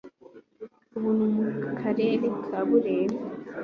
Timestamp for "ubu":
0.95-1.09